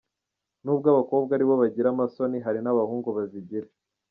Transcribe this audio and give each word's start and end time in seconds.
Nubwo 0.63 0.85
abakobwa 0.93 1.31
aribo 1.33 1.55
bagira 1.61 1.87
amasoni, 1.91 2.37
hari 2.45 2.59
n’abahungu 2.61 3.09
bazigira. 3.17 3.67